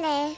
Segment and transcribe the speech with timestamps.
[0.00, 0.36] ね。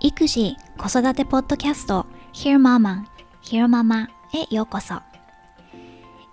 [0.00, 3.04] 育児・子育てポッドキャスト Hear Mama,
[3.42, 5.00] Hear Mama へようこそ。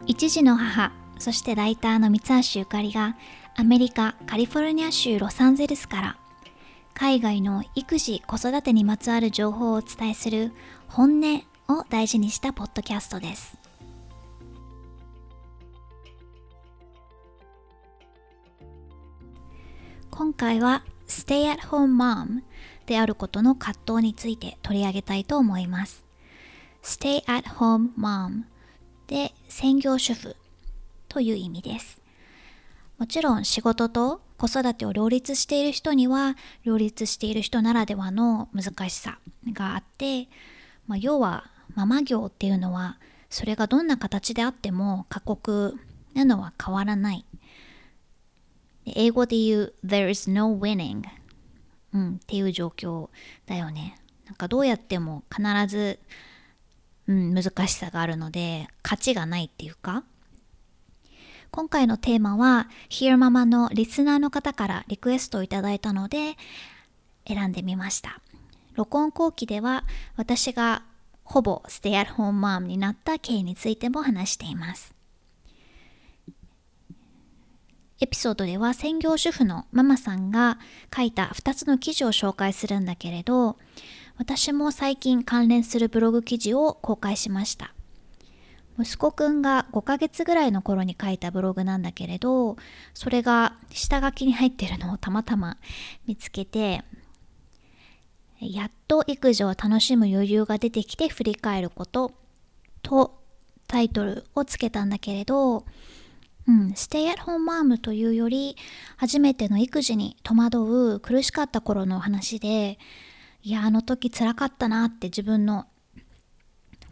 [0.06, 3.16] 一児の母、そしてライターの三橋ゆかりが
[3.56, 6.18] アメリカ・カリフォルニア州ロサンゼルスから
[6.94, 10.54] 海外の育児・子育てにまつわる情報をお伝えする
[10.88, 13.63] 本音を大事にしたポッドキャストです。
[20.16, 22.44] 今回は Stay at Home Mom
[22.86, 26.06] であることの葛藤について取り上げたいと思います。
[26.84, 28.44] Stay at Home Mom
[29.08, 30.36] で専業主婦
[31.10, 32.00] という意味です。
[33.00, 39.18] もちろん仕事と子育てを両立している人には両立している人ならではの難しさ
[39.52, 40.28] があって、
[40.86, 43.00] まあ、要はママ業っていうのは
[43.32, 45.76] それがどんな形であっても過酷
[46.14, 47.26] なのは変わらない
[48.86, 51.04] 英語で言う There is no winning、
[51.94, 53.10] うん、っていう状況
[53.46, 53.98] だよね。
[54.26, 56.00] なんかどうやっても必ず、
[57.08, 60.04] うん、難しさがあるので勝ちがないっていうか
[61.52, 66.36] 今回のテーマは Hear Mama のリスナーの方からリクエストをいただいたので
[67.28, 68.22] 選んでみました。
[68.74, 69.84] 録音後期では
[70.16, 70.84] 私が
[71.24, 74.96] ほぼステイアットホームマームになった経緯についても話しています。
[78.04, 80.60] エピソードでは専業主婦のママさんが
[80.94, 83.58] 書いた2つの記事を紹介するんだけれど
[84.18, 87.74] 私も最近関連するブログ記事を公開しました。
[88.78, 92.58] 息子くんが5ヶ月ぐらいの頃に書いたブログなんだけれど
[92.96, 95.58] それが下書きに入ってるのをたまたま
[96.08, 96.84] 見つけて
[98.42, 102.14] やっと育児を楽しむ余裕が出てきて振り返ること
[102.82, 103.22] と
[103.68, 105.66] タイトルをつけたんだけれど
[106.48, 108.58] うん、ステイアットホームマームというより
[108.98, 112.78] 初めての育児に戸惑う苦しかった頃の話で
[113.42, 115.68] いやあの時つらかったなって自分の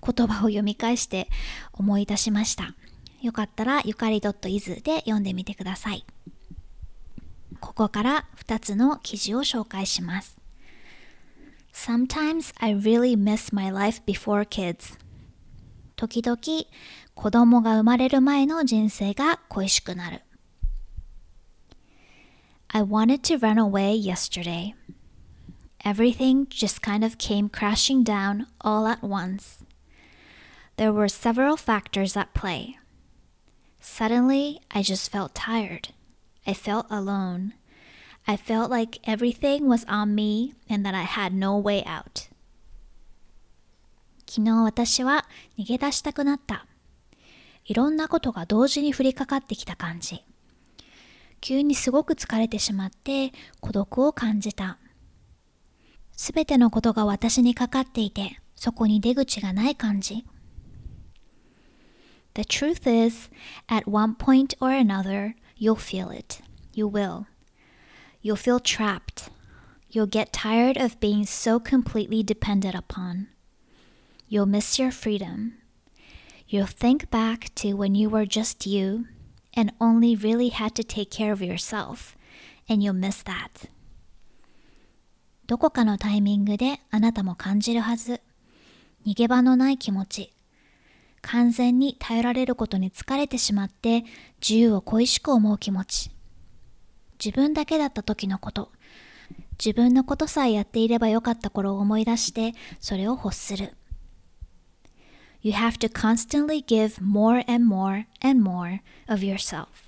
[0.03, 1.27] 言葉を読み返して
[1.73, 2.75] 思い出しました。
[3.21, 6.05] よかったらゆかり .iz で読んでみてください。
[7.59, 10.41] ここから2つの記事を紹介します。
[11.71, 14.99] Sometimes I really miss my life before kids
[15.95, 16.37] 時々
[17.21, 20.23] 子供が生まれる前の人生が恋しくなる。
[22.69, 24.73] I wanted to run away yesterday.
[25.85, 29.63] Everything just kind of came crashing down all at once.
[30.77, 32.79] There were several factors at play.
[33.79, 35.89] Suddenly, I just felt tired.
[36.47, 37.53] I felt alone.
[38.27, 42.29] I felt like everything was on me and that I had no way out.
[44.25, 45.27] 昨日私は
[45.59, 46.65] 逃げ出したくなった。
[47.71, 50.25] いろんなことが同時に降りかかってきた感じ。
[51.39, 54.77] 急にすごく疲れてしまって孤独を感じた。
[56.11, 60.25] すべてのことが私にかかっていて、そこに出口がない感じ。
[62.33, 63.29] The truth is,
[63.69, 66.43] at one point or another, you'll feel it.
[66.73, 67.23] You will.
[68.21, 69.31] You'll feel trapped.
[69.89, 73.27] You'll get tired of being so completely depended upon.
[74.27, 75.60] You'll miss your freedom.
[76.51, 79.05] You'll think back to when you were just you
[79.53, 82.17] and only really had to take care of yourself,
[82.67, 83.69] and you'll miss that.
[85.47, 88.19] どこかのタイミングであなたも感じるはず。
[89.05, 90.33] 逃げ場のない気持ち。
[91.21, 94.03] 完全に頼られることに疲れてしまって
[94.41, 96.11] 自由を恋しく思う気持ち。
[97.23, 98.73] 自分だけだった時のこと。
[99.57, 103.77] 自分のことさえやっていればよかった頃を思い出してそれを欲する。
[105.42, 109.86] you have to constantly give more and more and more of yourself.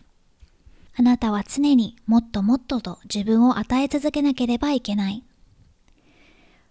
[0.96, 5.22] あなたは常にもっともっとと自分を与え続けなければいけない。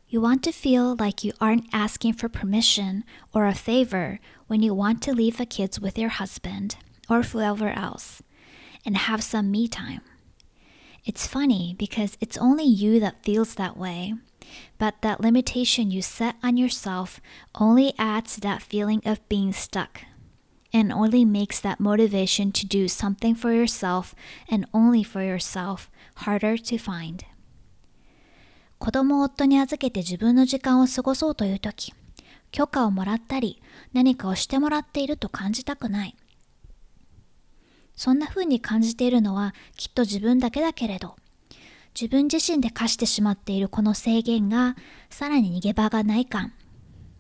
[0.10, 3.04] You want to feel like you aren't asking for permission
[3.34, 6.78] or a favor when you want to leave the kids with your husband
[7.10, 8.24] or whoever else
[8.86, 10.02] and have some me time.
[11.06, 14.14] It's funny because it's only you that feels that way
[14.79, 17.21] but that limitation you set on yourself
[17.55, 20.03] only adds that feeling of being stuck
[20.73, 24.15] and only makes that motivation to do something for yourself
[24.51, 27.25] and only for yourself harder to find.
[28.79, 31.95] 子供を夫に預けて自分の時間を過ごそうという時、
[32.51, 33.63] 許可をもらったり
[33.93, 36.17] 何かをしてもらっていると感じたくない。
[37.95, 41.15] そんな風に感じているのはきっと自分だけだけれど、
[41.95, 44.77] 自分自身で課してしまっているこの制限が
[45.11, 46.53] さらに逃げ場がない感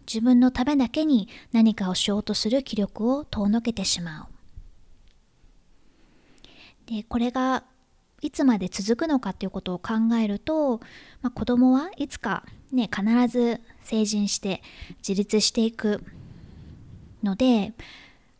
[0.06, 4.26] 自分のためだけに何かをしようとする気力を遠のけてしまう
[6.94, 7.64] でこれが
[8.20, 10.78] いつまで続くのかっていうことを考えると、
[11.22, 14.62] まあ、子供はいつかね必ず成人して
[14.98, 16.02] 自立していく
[17.22, 17.72] ので、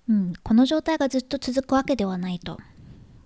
[0.08, 2.58] うん、この状態がずっと続くわけではないと。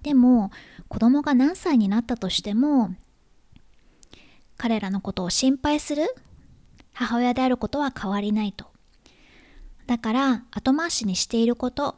[0.07, 0.53] でも
[0.87, 2.95] 子供が何歳になったとしても
[4.57, 6.05] 彼らのことを心配する
[6.93, 8.67] 母親であることは変わりないと。
[9.89, 11.97] だから後回しにしていること、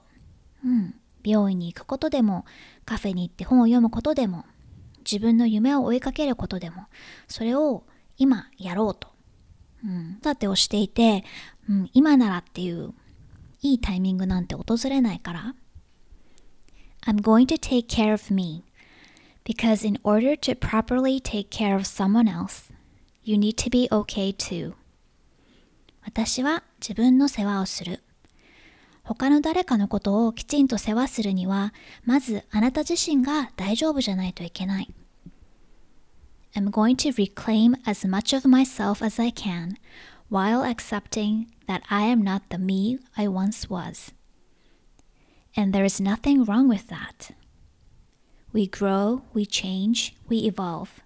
[0.64, 2.46] うん、病院に行くことでも
[2.86, 4.46] カフェに行って本を読むことでも
[5.00, 6.86] 自分の夢を追いかけることでも
[7.28, 7.84] それを
[8.16, 9.08] 今やろうと、
[9.84, 11.24] うん、だってをしていて、
[11.68, 12.94] うん、今ならっていう
[13.60, 15.54] いいタイミングなんて訪れないから
[17.05, 18.63] I'm going to take care of me
[19.43, 22.71] because in order to properly take care of someone else
[23.23, 24.73] you need to be okay too
[26.05, 28.03] 私は自分の世話をする
[29.05, 31.73] 他の誰かのことをきちんと世話するには、
[32.05, 34.89] まずあなた自身が大丈夫じゃないといけない。
[36.55, 39.75] I'm going to reclaim as much of myself as I can
[40.29, 44.13] while accepting that I am not the me I once was.
[45.56, 47.32] And there is nothing wrong with that.
[48.52, 51.02] We grow, we change, we evolve.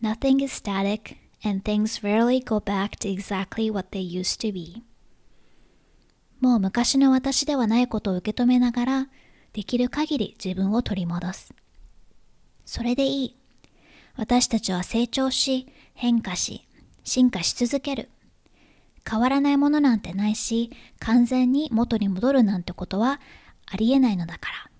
[0.00, 4.82] Nothing is static, and things rarely go back to exactly what they used to be.
[6.40, 9.08] もう昔の私ではないことを受け止めながら、
[9.52, 11.54] できる限り自分を取り戻す。
[12.64, 13.36] それでいい。
[14.16, 16.66] 私たちは成長し、変化し、
[17.04, 18.10] 進化し続ける。
[19.08, 23.20] 変わらないものなんてないし、完全に元に戻るなんてことは
[23.66, 24.70] ありえないのだから。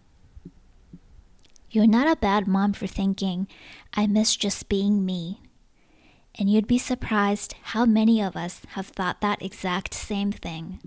[1.70, 3.46] You're not a bad mom for thinking,
[3.92, 5.42] I miss just being me.
[6.38, 10.78] And you'd be surprised how many of us have thought that exact same thing.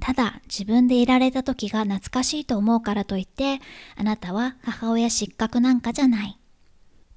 [0.00, 3.60] ただ自分でいられた時が懐かしいと思うからといって
[3.96, 6.38] あなたは母親失格なんかじゃない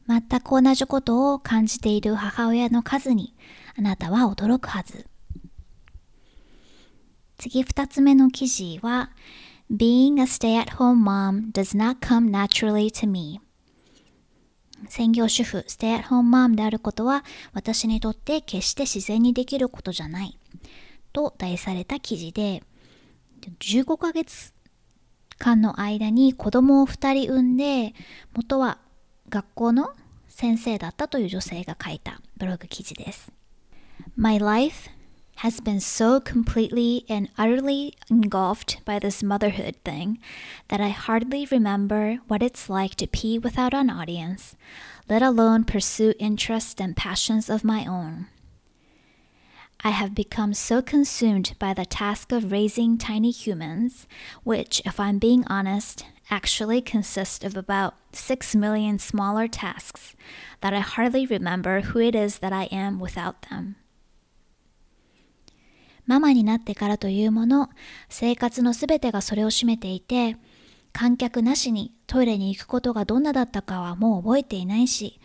[0.08, 3.36] 全く同じことを感じている母親の数に
[3.78, 5.08] あなたは驚くはず
[7.38, 9.12] 次二つ目の記事は
[9.72, 13.40] Being a stay-at-home mom does not come naturally to me
[14.88, 17.24] 専業主婦、ステイアットホームマームであることは
[17.54, 20.40] 私にとって決して自然にできることじゃない。
[21.14, 22.64] と題された記事で、
[23.60, 24.54] 15ヶ月
[25.38, 27.94] 間の間に子供を2人産んで
[28.34, 28.80] 元は
[29.30, 29.92] 学校の
[30.28, 33.32] 先生だったという女性が書いたブログ記事です。
[34.16, 34.90] My life
[35.40, 40.20] has been so completely and utterly engulfed by this motherhood thing
[40.68, 44.58] that I hardly remember what it's like to pee without an audience,
[45.08, 48.28] let alone pursue interests and passions of my own.
[49.82, 54.08] I have become so consumed by the task of raising tiny humans,
[54.44, 60.18] which, if I'm being honest, actually consist of about 6 million smaller tasks,
[60.60, 63.78] that I hardly remember who it is that I am without them.
[66.10, 67.70] ママになってからというもの、
[68.10, 70.38] 生活のすべてがそれを占めていて、
[70.92, 75.20] 観客なしにトイレに行くことがどんなだったかはもう覚えていないし、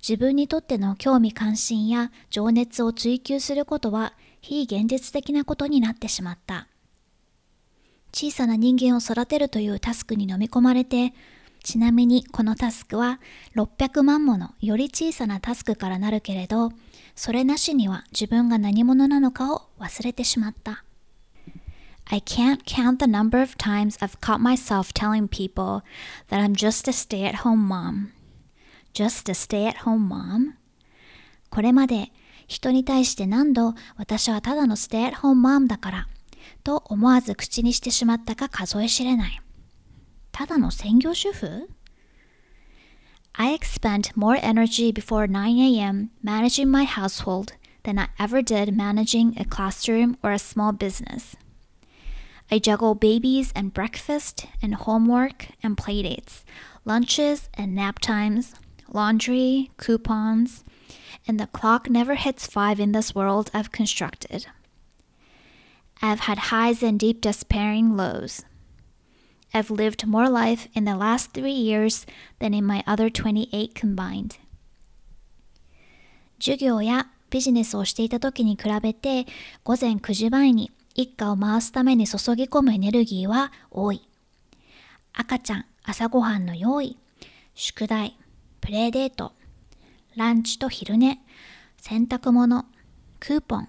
[0.00, 6.68] 自分にとっての興味関心や情熱を追求することは非現実的なことになってしまった。
[8.14, 11.12] 小さな人間を育てるというタスクに飲み込まれて、
[11.62, 13.20] ちなみにこのタスクは
[13.56, 16.72] 600万ものより小さなタスクからなるけれど、
[17.14, 20.84] それなしには自分が何者なのかを忘れてしまった。
[22.06, 25.82] I can't count the number of times I've caught myself telling people
[26.28, 28.20] that I'm just a stay at home mom.
[28.92, 30.54] just a stay-at-home mom?
[31.50, 32.12] これまで
[32.46, 36.08] 人に対して何度私はただの stay-at-home mom だから
[36.64, 39.40] と思わず口にしてしまったか数え知れない。
[40.31, 41.69] ただの専業主婦
[43.37, 46.11] I expend more energy before 9 a.m.
[46.23, 47.53] managing my household
[47.83, 51.35] than I ever did managing a classroom or a small business.
[52.49, 56.43] I juggle babies and breakfast and homework and playdates,
[56.85, 58.55] lunches and nap times,
[58.87, 60.63] laundry, coupons,
[61.27, 64.45] and the clock never hits five in this world I've constructed.
[66.01, 68.45] I've had highs and deep despairing lows.
[69.52, 72.06] I've lived more life in the last three years
[72.38, 74.38] than in my other 28 combined.
[76.38, 79.26] 授業やビジネスをしていた時に比べて
[79.62, 84.02] 午前9時前に一家を回すために注ぎ込むエネルギーは多い。
[85.12, 86.98] 赤ちゃん、朝ごはんの用意、
[87.54, 88.16] 宿題、
[88.60, 89.32] プレイデート、
[90.16, 91.20] ランチと昼寝、
[91.78, 92.64] 洗濯物、
[93.18, 93.68] クーポン、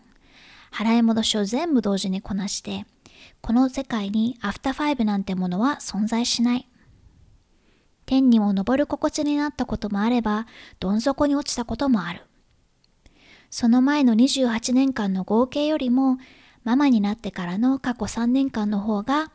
[0.72, 2.86] 払い戻しを全部同時にこなして、
[3.42, 6.68] この世界にアフターファイブなんてものは存在しない。
[8.06, 10.48] 天にも昇る心地になったこともあれば、
[10.80, 12.24] どん底に落ちたこともある。
[13.50, 16.18] その前の28年間の合計よりも、
[16.64, 19.32] ママになってからの過去3年間の方が、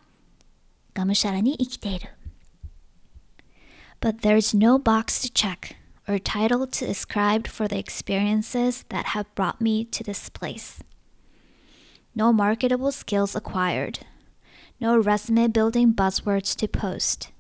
[0.94, 2.10] がむしゃらに生きている。
[4.00, 5.76] But there is no box to check
[6.06, 10.84] or title to ascribe for the experiences that have brought me to this place.
[12.18, 13.98] No marketable skills acquired.
[14.80, 17.30] No resume building buzzwords to post.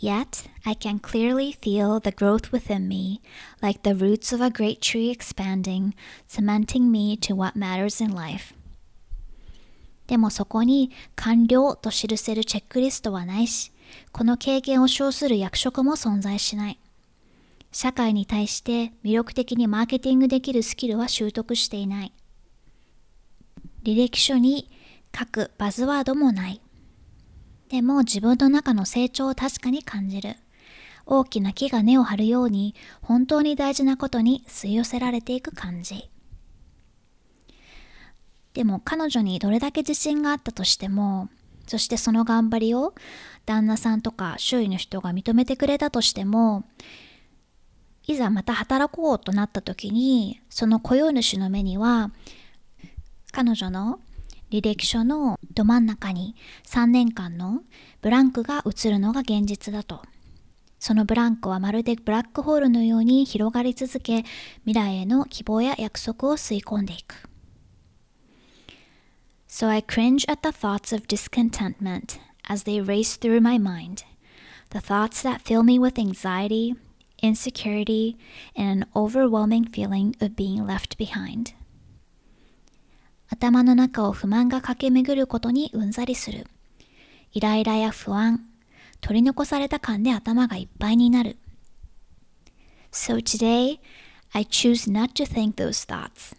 [0.00, 3.20] Yet I can clearly feel the growth within me,
[3.62, 5.94] like the roots of a great tree expanding,
[6.26, 8.52] cementing me to what matters in life.
[10.08, 13.70] でもそこに完了と記せるチェックリストはないし、
[14.10, 16.80] この経験を称する役職も存在しない。
[17.70, 22.12] 社会に対して魅力的にマーケティングできるスキルは習得していない。
[23.82, 24.70] 履歴書に
[25.16, 26.60] 書くバズワードもない。
[27.68, 30.36] でも自分の中の成長を確かに感じる。
[31.06, 36.10] 大きな木が根を張るように本当に大事なことに吸い寄せられていく感じ。
[38.52, 41.28] でも彼女にどれだけ自信があったとしても、
[41.66, 42.94] そしてその頑張りを
[43.46, 46.64] 旦那さんとか周囲の人が認めてくれたとしても、
[48.06, 52.10] いざまた働こうとなった時に、その雇用主の目には、
[53.32, 54.00] 彼女の
[54.50, 56.34] 履歴書のど真ん中に
[56.66, 57.62] 3年間の
[58.00, 60.02] ブランクが映るのが現実だと。
[60.78, 64.24] そのブランクはまるでブラックホールのように広がり続け、
[64.64, 67.28] 未来への希望や約束を吸い込んでいく。
[69.48, 74.04] So I cringe at the thoughts of discontentment as they race through my mind.
[74.70, 76.74] The thoughts that fill me with anxiety,
[77.22, 78.16] insecurity,
[78.54, 81.54] and an overwhelming feeling of being left behind.
[83.29, 86.45] 頭の中を不満が駆け巡ることにうんざりする。
[87.31, 88.45] イライラや不安、
[89.01, 91.37] 取り残された感で頭がいっぱいになる。
[92.91, 93.79] So today,
[94.33, 96.35] I choose not to think those thoughts.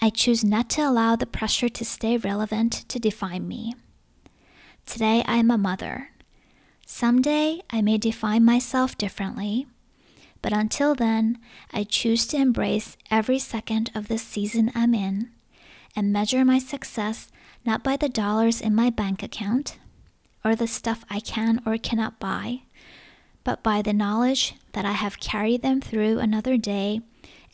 [0.00, 3.76] I choose not to allow the pressure to stay relevant to define me.
[4.86, 6.08] Today I am a mother.
[6.86, 9.66] Someday I may define myself differently,
[10.40, 11.38] but until then,
[11.72, 15.30] I choose to embrace every second of the season I'm in
[15.97, 17.27] And measure my success
[17.65, 19.79] not by the dollars in my bank account
[20.45, 22.61] or the stuff I can or cannot buy,
[23.43, 27.01] but by the knowledge that I have carried them through another day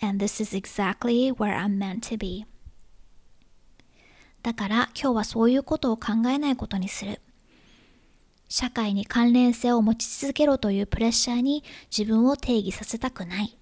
[0.02, 2.46] and this is exactly where I'm meant to be.
[4.44, 7.22] だから今日はそういうことを考えないことにする。
[8.50, 13.58] 社会に関連性を持ち続けろというプレッシャーに自分を定義させたくない。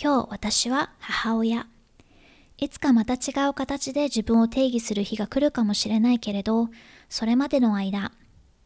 [0.00, 1.66] 今日私は母親。
[2.60, 6.68] いつかまた違う形で自分を定義する日が来るかもしれないけれど、
[7.08, 8.12] それまでの間、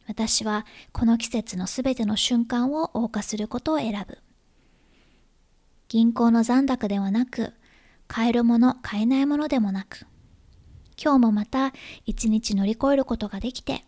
[0.08, 4.18] 私はこの季節のすべての瞬間を謳歌することを選ぶ。
[5.88, 7.52] 銀行の残高ではなく、
[8.08, 10.06] 買えるもの、買えないものでもなく、
[11.00, 11.72] 今日もまた
[12.04, 13.84] 一日乗り越えることができて、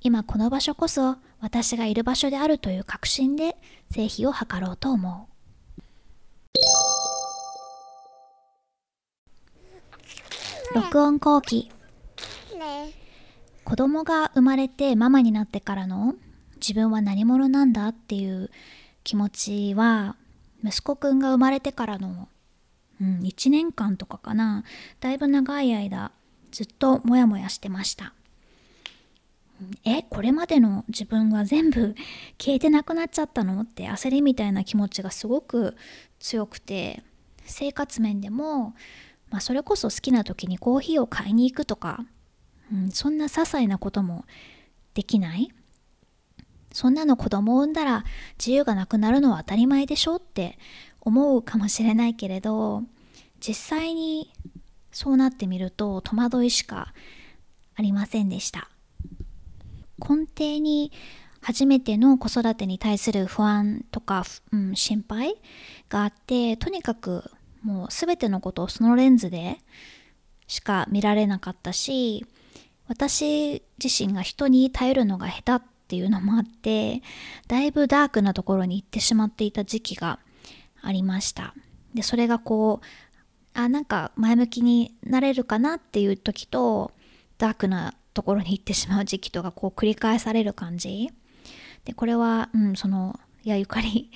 [0.00, 3.56] 今この場所こそ私がいる場所であるという確信で
[3.90, 5.37] 成否を図ろうと思う。
[10.74, 11.70] 録音後期。
[13.64, 16.14] 子供が生まれてママになってからの
[16.56, 18.50] 自分は何者なんだっていう
[19.04, 20.16] 気持ちは
[20.62, 22.28] 息子くんが生まれてからの、
[23.00, 24.64] うん、1年間とかかな。
[25.00, 26.12] だいぶ長い間
[26.50, 28.12] ずっとモヤモヤしてました。
[29.84, 31.94] えこれまでの自分は全部
[32.38, 33.62] 消えてなくなっちゃったの？
[33.62, 35.76] って焦りみたいな気持ちがすごく
[36.20, 37.02] 強くて
[37.44, 38.74] 生活面でも
[39.30, 42.04] まあ、それこそ好きな時にコーヒーを買いに行くとか、
[42.72, 44.24] うん、そんな些細なことも
[44.94, 45.50] できない。
[46.72, 48.04] そんなの子供を産んだら
[48.38, 50.58] 自由がなくなるのは当たり前でしょって
[51.00, 52.82] 思うかもしれないけれど
[53.40, 54.30] 実際に
[54.92, 56.92] そうなってみると戸惑いしか
[57.74, 58.68] ありませんでした。
[59.98, 60.92] 根底に
[61.40, 65.34] 初めての子育てに対する不安とか、うん、心配
[65.88, 67.30] があってとにかく
[67.62, 69.58] もう全てのことをそのレンズで
[70.46, 72.26] しか見られなかったし
[72.88, 77.02] 私自身が人に頼るのが下手っていうのもあって
[77.46, 80.18] だいぶダークなところに行ってしまっていた時期が
[80.82, 81.54] ありました。
[81.94, 82.86] でそれがこう
[83.58, 86.92] あなんか前向きになれるかなっていう時と
[87.38, 91.10] ダークなところに行ってしまう時期とかこう繰り返される感じ。
[91.84, 94.10] でこれは、うん、そのいやゆかり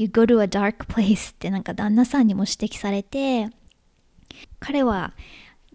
[0.00, 3.50] You go to a dark place ってなんか旦那さんにも指摘されて
[4.58, 5.12] 彼は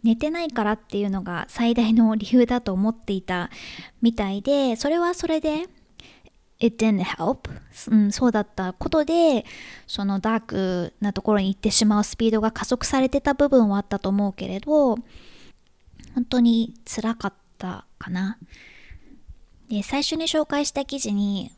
[0.03, 3.51] 寝てないからっていうのが最大の理由だと思っていた
[4.01, 5.67] みたいでそれはそれで
[6.59, 7.51] it didn't help、
[7.91, 9.45] うん、そうだったことで
[9.85, 14.95] そのダークなところに行ってしまうスピードが加速されてた部分はあったと思うけれど
[16.15, 18.39] 本当につらかったかな。
[19.69, 21.51] で最初に紹介した記事に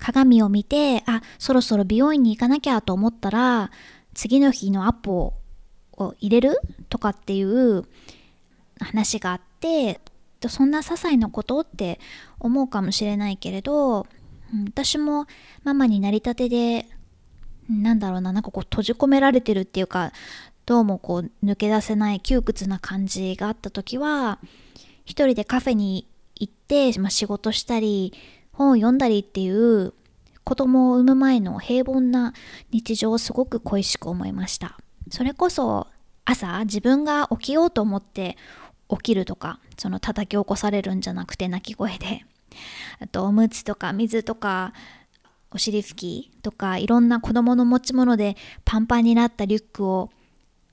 [0.00, 3.70] 鏡を見てあそろそろ美容院に行かなきゃと思ったら
[4.14, 5.34] 次の日のアポ
[5.92, 7.84] を入れるとかっていう
[8.80, 10.00] 話があって
[10.48, 12.00] そんな些細なことって
[12.38, 14.06] 思うかもしれないけれど、
[14.66, 15.26] 私も
[15.64, 16.86] ママになりたてで
[17.68, 20.12] なんだろうななんかこう閉じ込められてるっていうか
[20.64, 24.38] どうもこう抜け出せない窮屈な感じがあった時は
[25.04, 28.14] 一人でカフェに行って、まあ、仕事したり
[28.60, 29.94] 本を読んだりっていう
[30.44, 32.34] 子供を産む前の平凡な
[32.70, 34.76] 日常をすごく恋しく思いました。
[35.10, 35.86] それこそ
[36.26, 38.36] 朝自分が起きようと思って
[38.90, 42.26] 起きるとかその叩き起こされるんじゃなくて泣き声で
[43.00, 44.74] あとおむつとか水とか
[45.50, 48.36] お尻拭きとかいろんな子供の持ち物で
[48.66, 50.10] パンパンになったリュックを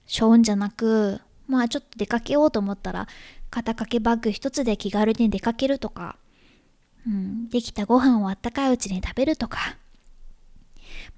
[0.05, 3.07] 背負うんじゃなくまあちょっと出かけようと思ったら
[3.49, 6.17] 肩掛けバッグ一つで気軽に出かけるとか、
[7.07, 9.77] うん、できたご飯をあったかいうちに食べるとか、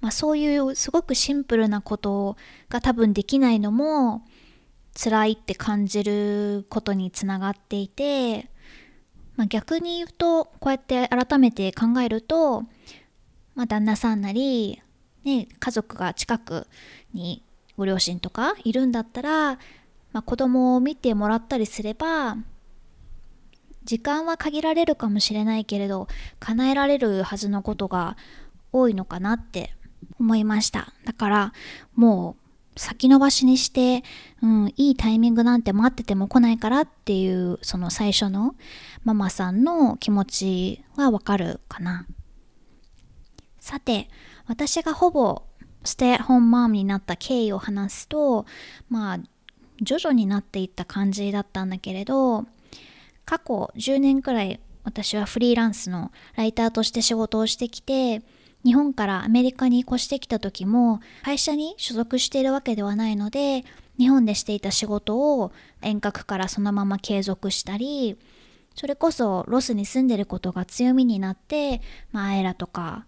[0.00, 2.36] まあ、そういうすごくシンプルなこと
[2.68, 4.22] が多分できないのも
[4.94, 8.48] 辛いって感じることにつながっていて、
[9.36, 12.62] まあ、逆に言うとこうやって改めて考えると、
[13.54, 14.80] まあ、旦那さんなり、
[15.24, 16.66] ね、家族が近く
[17.12, 17.42] に
[17.76, 19.54] ご両親とかいるんだったら、
[20.12, 22.36] まあ、子供を見てもらったりすれば
[23.84, 26.08] 時間は限られるかもしれないけれど
[26.38, 28.16] 叶えられるはずのことが
[28.72, 29.74] 多いのかなって
[30.18, 30.92] 思いました。
[31.04, 31.52] だから
[31.94, 32.40] もう
[32.76, 34.04] 先延ばしにして、
[34.42, 38.54] うん、いいタイミングなんて待ってても来ないからっていうその最初の
[39.04, 42.06] ママさんの気持ちはわかるかな。
[43.58, 44.08] さて
[44.46, 45.42] 私がほぼ
[45.84, 48.46] ステイホームマームになった経緯を話すと
[48.88, 49.18] まあ
[49.82, 52.46] 徐々になっていった感じだったんだけれど
[53.30, 58.22] 過去10年くらい私はフリーランスのライターとして仕事をしてきて
[58.64, 63.64] 日本からアメリカに越してきた時も会社に所属しているわけではないので
[63.98, 68.18] 日本でしていた仕事を遠隔からそのまま継続したり
[68.74, 73.06] それこそロスに住んでることが強みになって、まあ、アエラとか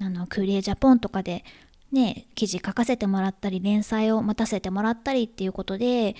[0.00, 1.44] あのクーリエジャポンとかで
[1.90, 6.14] ね記事書かせてもらったり連載を待たせてもらったりっていうことで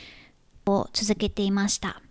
[0.92, 2.02] 続けていました。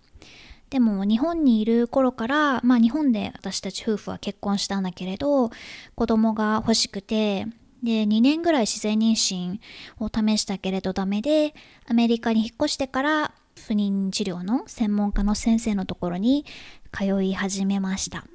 [0.73, 5.51] でも日本にいる頃からまあ日本で私たち夫婦は結婚したんだけれど
[5.93, 7.45] 子供が欲しくて
[7.83, 9.59] で2年ぐらい自然妊娠
[9.99, 11.53] を試したけれどダメで
[11.88, 13.33] アメリカに引っ越してから
[13.67, 16.43] 不妊治療の専門家の先生のところに
[16.91, 18.25] 通い始めました。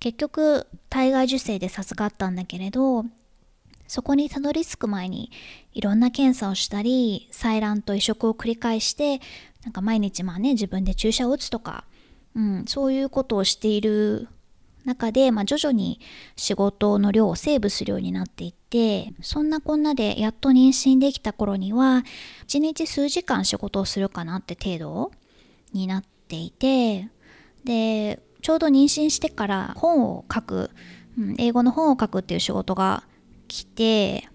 [0.00, 3.06] 結局体外受精で授かったんだけれど
[3.88, 5.32] そこにたどり着く前に
[5.72, 9.20] いろんな検査をしたり採卵と移植を繰り返して
[9.68, 11.84] なんか毎日まあね自分で注射を打つとか、
[12.34, 14.26] うん、そういうことをしている
[14.86, 16.00] 中で、まあ、徐々に
[16.36, 22.02] 仕事の量をセーブするようになっていってそんなこんなでやっと妊娠できた頃には
[22.46, 25.12] 1日数時間仕事をするかなって程度
[25.74, 27.10] になっていて
[27.64, 30.70] でちょうど妊娠してから本を書く、
[31.18, 33.02] うん、英語の本を書くっていう仕事が
[33.48, 34.28] 来て、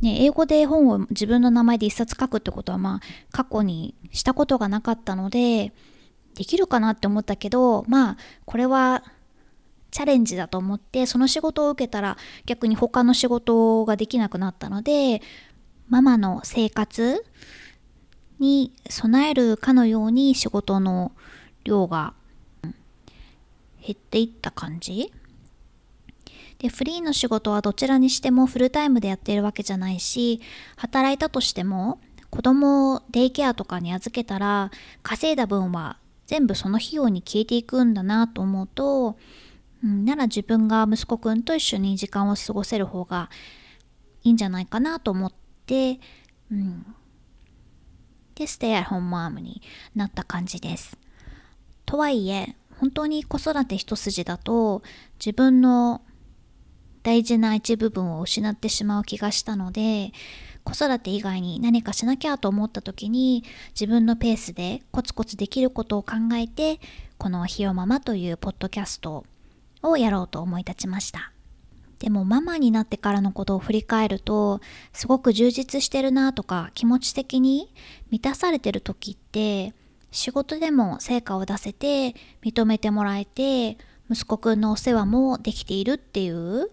[0.00, 3.00] ね、英語で本を自分の名前で一冊書くってことはまあ
[3.32, 5.72] 過去にしたことがなかったので
[6.34, 9.02] できるかなって思ったけどまあこれは
[9.90, 15.22] チャレンジだと思ってその仕事を受けたら逆に他の仕事ができなくなったので
[15.88, 17.24] ママの生活
[18.40, 21.12] に備えるかのように仕事の
[21.62, 22.14] 量が
[22.62, 25.12] 減っていった感じ。
[26.64, 30.40] でフリーの仕事はどちらにしてもフルタイムでやっているわけじゃないし
[30.76, 32.00] 働いたとしても
[32.30, 34.70] 子供をデイケアとかに預けたら
[35.02, 39.18] 稼いだ分は全部その費用に消えていくんだなと思うと、
[39.84, 43.28] うん、なら自分が息子くんと一緒に時間を過ごせる方が
[44.22, 45.32] いいんじゃないかなと思っ
[45.66, 46.00] て、
[46.50, 46.86] うん、
[48.36, 49.60] でステイアホームマームに
[49.94, 50.96] なった感じです。
[51.84, 54.82] とはいえ本当に子育て一筋だと
[55.18, 56.00] 自分の
[57.04, 60.12] 大事な一部分を失ってしまう気がしたので
[60.64, 63.44] 子育て以外に何かしなきゃと思った時に
[63.78, 66.80] 自分のペースでコツコツできることを考えて
[67.18, 69.24] この「ひよママ」というポッドキャスト
[69.82, 71.30] をやろうと思い立ちました。
[71.98, 74.60] でもママになってからのことを振り返ると
[74.92, 77.72] すごく充実してるなとか気持ち的に
[78.10, 79.72] 満たされてる時って
[80.10, 83.78] 仕事でも成果を出せて認めてもらえて
[84.10, 86.70] 息子くんのお世話もできているっていう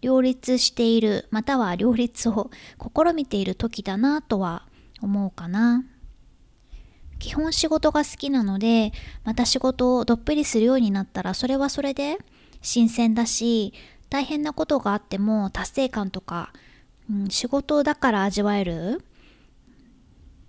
[0.00, 4.66] 両立しているまたは両立を試みている時だなとは
[5.00, 5.84] 思うかな。
[7.18, 8.92] 基本仕事が好きなので
[9.24, 12.18] また仕事をどっぷりするようになったらそれはそれで
[12.62, 13.74] 新鮮だし
[14.08, 16.52] 大変なことがあっても達成感とか、
[17.10, 19.02] うん、仕事だから味わえる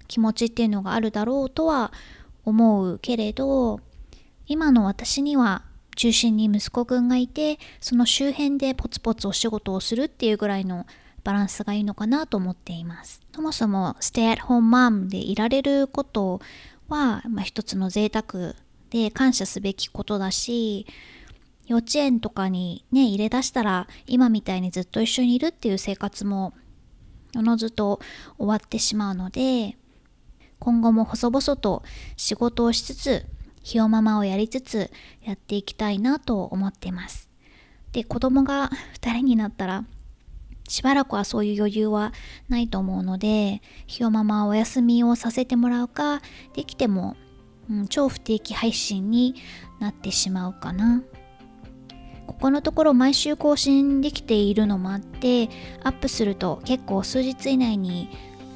[0.07, 1.91] 気持ちっていうのがあるだろうとは
[2.45, 3.79] 思うけれど
[4.47, 5.63] 今の私には
[5.99, 10.87] 中心に息子くんがいてその周辺でポツポツお仕事をするっていうぐらいの
[11.25, 13.19] バランスがいいのかなと思っています。
[13.35, 16.39] そもそもステイアットホームマムでいられること
[16.87, 18.53] は、まあ、一つの贅沢
[18.91, 20.87] で感謝すべきことだし
[21.67, 26.53] 幼稚園とかにね入れ出したら今みたいにずっと一緒にいるっていう生活も
[27.35, 27.99] おのずと
[28.37, 29.75] 終わってしまうので
[30.59, 31.83] 今後も細々と
[32.15, 33.25] 仕事をしつつ
[33.61, 34.91] ひよママをやりつつ
[35.21, 37.29] やっていきたいなと思ってます。
[37.91, 38.69] で子供が
[39.01, 39.85] 2人になったら
[40.67, 42.13] しばらくはそういう余裕は
[42.47, 46.21] ないと思うのでひよママお休みをさせてもらうか
[46.53, 47.17] できても、
[47.69, 49.35] うん、超不定期配信に
[49.79, 51.03] なってしまうかな。
[52.27, 55.49] ここのところ毎週更新できているのもあって
[55.83, 58.07] アップすると結構数日以内に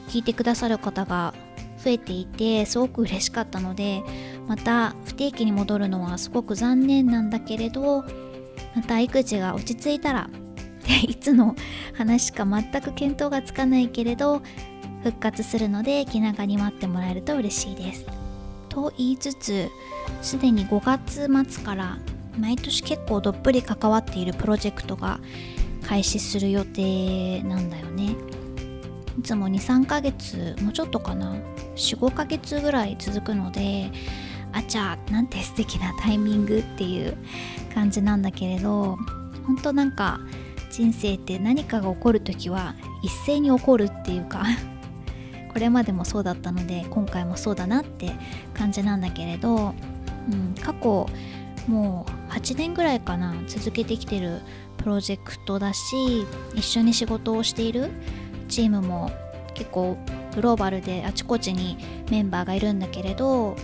[0.10, 1.34] 聞いてくださる方が
[1.84, 4.04] 増えていてすごく嬉しかったので
[4.48, 8.04] また不定期に戻るのはすごく残念なんだけれど
[8.76, 10.30] また育児が落ち着いたら
[11.08, 11.56] いつの
[11.94, 14.42] 話か全く見当がつかないけれど
[15.04, 18.06] 復活するので気長に待ってもらえると嬉しいです。
[18.70, 19.70] と言いつつ
[20.22, 22.00] すでに5月末から
[22.40, 25.20] 毎年結構どっぷり関わっているプロジェクトが
[25.88, 28.16] 開始する予定なんだよね
[29.18, 31.36] いつも23ヶ月もうちょっとかな
[31.76, 33.92] ？45ヶ月ぐらい続くので
[34.52, 37.18] あちゃなんて素敵なタイミングっていう
[37.74, 38.98] 感じなんだけれど
[39.46, 40.20] 本当なんか
[40.70, 44.44] 人生って何かが起こる時は一斉に起こるっていうか
[45.54, 48.12] これまでもそうだったので今回もそうだなって
[48.54, 49.74] 感じなんだけれど、
[50.32, 51.08] うん、過去
[51.68, 54.42] もう8年ぐらいかな続けてきてる
[54.78, 57.92] プロジェクトだし一緒に仕事をしている
[58.54, 59.10] チームも
[59.56, 59.98] 結構
[60.36, 61.76] グローバルであちこちに
[62.12, 63.56] メンバーがいるんだけれど、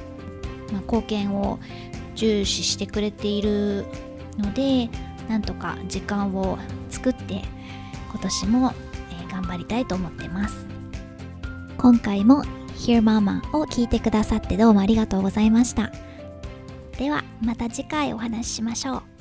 [0.72, 1.60] まあ、貢献を
[2.16, 3.86] 重視してくれている
[4.38, 4.90] ので
[5.30, 6.58] なんとか時間を
[6.90, 7.44] 作って
[8.12, 8.74] 今年も、
[9.12, 10.66] え、頑張りたいと思ってます
[11.78, 12.44] 今回も
[12.76, 15.92] Hear Mama を聞いてくださってどうもありがとうございました。
[16.98, 19.19] ではまた次回お話ししましょう。